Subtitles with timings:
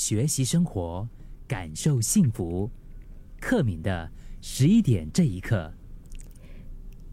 [0.00, 1.06] 学习生活，
[1.46, 2.70] 感受幸福。
[3.38, 5.70] 克敏的十一点这一刻，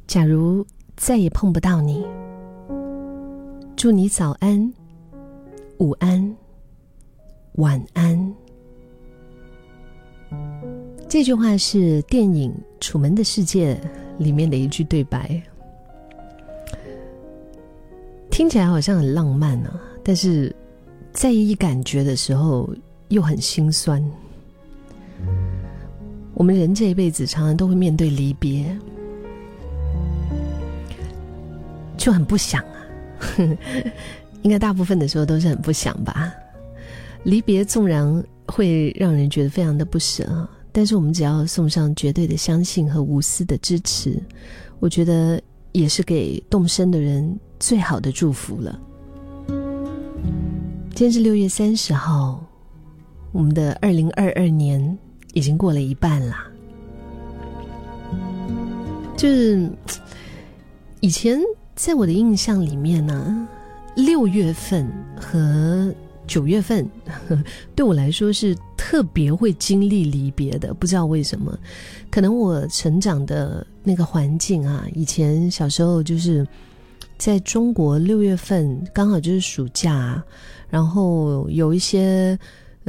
[0.07, 0.65] 假如
[0.95, 2.07] 再也碰不到你，
[3.75, 4.73] 祝你早安、
[5.79, 6.33] 午安、
[7.55, 8.33] 晚安。
[11.09, 12.49] 这句话是电影
[12.79, 13.75] 《楚门的世界》
[14.17, 15.41] 里面的一句对白，
[18.31, 20.55] 听起来好像很浪漫啊，但是
[21.13, 22.69] 在意感觉的时候
[23.09, 24.03] 又很心酸。
[26.33, 28.77] 我们人这一辈子常常都会面对离别，
[31.97, 32.85] 就很不想啊，
[34.43, 36.31] 应该大部分的时候都是很不想吧。
[37.23, 44.21] 离别纵然会让人觉得非常的不舍，但是我们只要送上绝对的相信和无私的支持，
[44.79, 48.79] 我觉得也是给动身的人最好的祝福了。
[50.97, 52.43] 今天是六月三十号，
[53.31, 54.97] 我们的二零二二年。
[55.33, 56.35] 已经过了一半了，
[59.15, 59.69] 就是
[60.99, 61.39] 以前
[61.75, 63.47] 在我的印象里面呢，
[63.95, 65.93] 六月份和
[66.25, 66.89] 九月份
[67.75, 71.55] 对我来说是特别会经历离别的，不知道为什么，
[72.09, 76.47] 可能我成长的那个环境啊，以前小时候就是
[77.17, 80.23] 在中国六月份刚好就是暑假，
[80.69, 82.37] 然后有一些。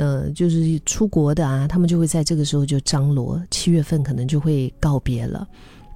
[0.01, 5.45] 呃，就是出国的啊，他们就会在这个时候就张罗，七月份可能就会告别了，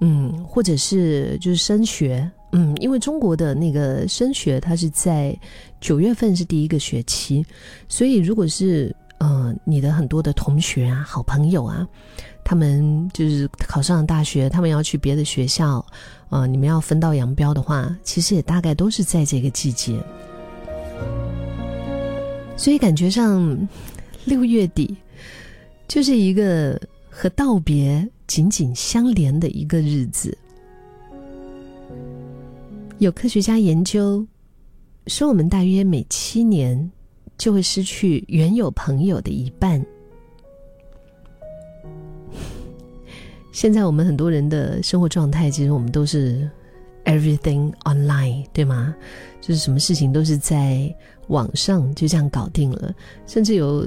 [0.01, 5.39] 嗯，或者是就是升学，嗯，因为中国的那个升学，它是在
[5.81, 7.47] 九月份是第一个学期，
[7.89, 11.87] 所以如果是呃你的很多的同学啊、好朋友啊，
[12.53, 15.83] 他们就是考上了大学，他们要去别的学校，
[16.29, 19.99] 呃，你们要分道扬镳的话，其实也大概都是在这个季节，
[22.59, 23.67] 所以感觉上。
[24.25, 24.95] 六月底，
[25.89, 30.37] 就是一个和道别紧紧相连的一个日子。
[32.99, 34.25] 有科学家研究
[35.07, 36.89] 说，我们大约每七年
[37.39, 39.85] 就会失去原有朋友的一半。
[43.53, 46.51] 现在我们很多人的生活状态，其实我们都是
[47.05, 48.93] everything online，对吗？
[49.41, 50.93] 就是什么事情都是在。
[51.29, 52.93] 网上就这样搞定了，
[53.27, 53.87] 甚至有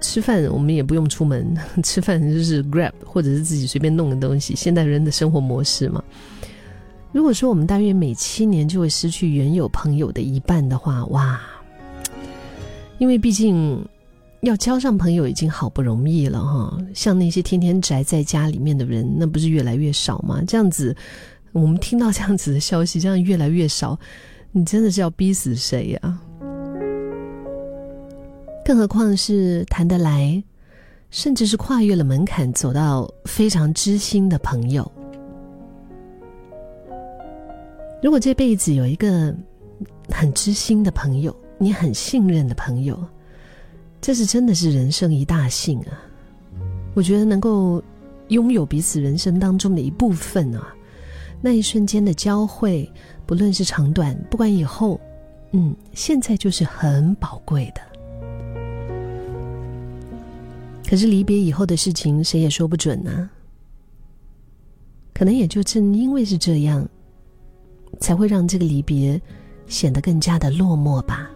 [0.00, 4.54] 吃饭我们也不用出门， 吃饭就是 Grab 或者是自己随便弄个东西。
[4.54, 6.02] 现代人的生活模式嘛。
[7.12, 11.40] 如果说我们大约每七年就会失去原有朋友的一半的话，哇！
[12.98, 13.82] 因为毕竟
[14.42, 16.78] 要交上朋友已经好不容易了哈。
[16.94, 20.42] 像那些天天宅在家里面的人，那不是越来越少吗？
[20.46, 20.94] 这样子，
[21.52, 23.98] 我们听到这样子的消息，这样越来越少，
[24.52, 26.20] 你真的是要逼死谁呀？
[28.64, 30.42] 更何况是谈得来，
[31.10, 34.90] 甚至是跨越了门槛，走到非常知心的朋友。
[38.02, 39.34] 如果这辈子有一个
[40.10, 42.98] 很知心的朋友，你很信任的朋友，
[44.00, 45.98] 这是真的是人生一大幸啊！
[46.94, 47.82] 我觉得能够
[48.28, 50.74] 拥有彼此人生当中的一部分啊，
[51.40, 52.90] 那一瞬间的交汇，
[53.26, 55.00] 不论是长短，不管以后，
[55.52, 57.80] 嗯，现在就是很宝贵的。
[60.88, 63.28] 可是离别以后的事情，谁也说不准呢。
[65.12, 66.88] 可能也就正因为是这样，
[67.98, 69.20] 才会让这个离别
[69.66, 71.30] 显得更加的落寞吧。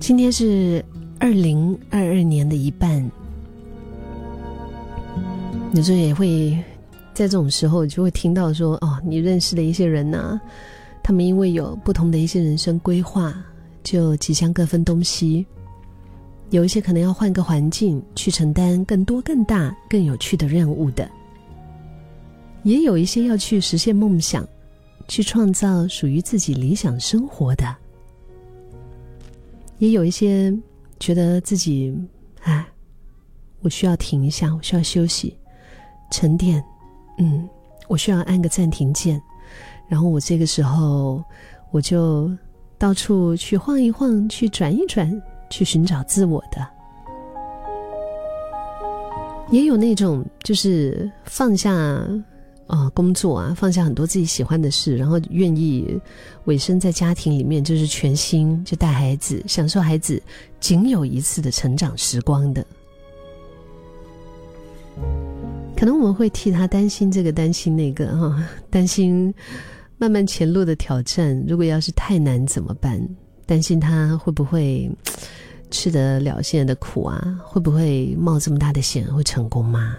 [0.00, 0.82] 今天是
[1.18, 3.08] 二零二二年的一半，
[5.74, 6.52] 有时候也会
[7.12, 10.40] 在这种时候就会听到说：“哦，你认识的一些人呢，
[11.02, 13.34] 他们因为有不同的一些人生规划，
[13.84, 15.46] 就即将各分东西。”
[16.48, 21.08] 有一些可能要换个环境去承担更多、更大、更有趣的任务的，
[22.62, 24.48] 也有一些要去实现梦想、
[25.06, 27.76] 去创造属于自己理想生活的，
[29.80, 30.56] 也有一些
[31.00, 31.92] 觉得自己，
[32.42, 32.64] 哎，
[33.62, 35.36] 我需要停一下，我需要休息、
[36.12, 36.64] 沉淀，
[37.18, 37.48] 嗯，
[37.88, 39.20] 我需要按个暂停键，
[39.88, 41.20] 然后我这个时候
[41.72, 42.30] 我就
[42.78, 45.20] 到处去晃一晃，去转一转。
[45.52, 46.64] 去寻找自我的，
[49.50, 51.72] 也有那种就是放下
[52.70, 56.00] 啊工作啊，放下很多自己喜欢的事，然后愿意
[56.44, 60.22] 委身在家庭里面，就是全心就带孩子，享受孩子
[60.60, 62.64] 仅有一次的成长时光的。
[65.76, 69.34] 可能我们会替他担心这个，担心那个，哈，担心
[69.98, 73.00] 漫漫前路的挑战，如果要是太难怎么办？
[73.46, 74.90] 担心他会不会
[75.70, 77.36] 吃得了现在的苦啊？
[77.42, 79.96] 会不会冒这么大的险会成功吗？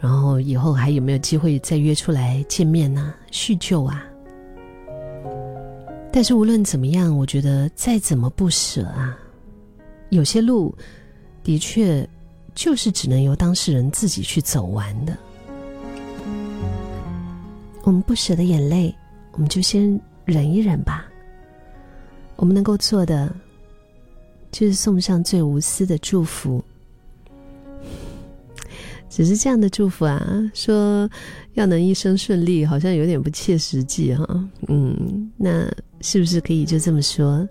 [0.00, 3.12] 然后以后还有没有机会再约出来见面呢？
[3.30, 4.04] 叙旧啊！
[6.12, 9.18] 但是无论怎么样，我觉得再怎么不舍啊，
[10.10, 10.74] 有些路
[11.42, 12.08] 的确
[12.54, 15.16] 就是只能由当事人自己去走完的。
[17.82, 18.94] 我们不舍的眼泪，
[19.32, 21.06] 我们就先忍一忍吧。
[22.36, 23.34] 我们能够做的，
[24.52, 26.62] 就是送上最无私的祝福。
[29.10, 31.08] 只是这样的祝福啊，说
[31.54, 34.26] 要能一生顺利，好像有点不切实际哈。
[34.68, 35.66] 嗯，那
[36.00, 37.48] 是不是可以就这么说？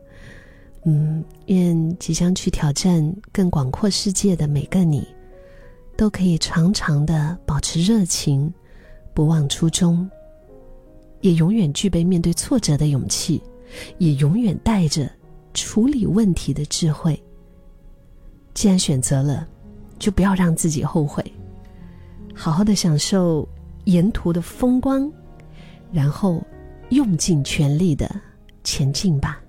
[0.86, 5.06] 嗯，愿即将去挑战更广阔世界的每个你，
[5.98, 8.54] 都可以常常的保持热情，
[9.14, 10.10] 不忘初衷，
[11.22, 13.42] 也永远具备面对挫折的勇气，
[13.98, 15.10] 也永远带着
[15.54, 17.22] 处理问题的智慧。
[18.54, 19.46] 既然选择了，
[20.00, 21.22] 就不要让自己后悔。
[22.40, 23.48] 好好的享受
[23.86, 25.12] 沿途的风光，
[25.92, 26.42] 然后
[26.90, 28.08] 用尽全力的
[28.64, 29.42] 前进吧。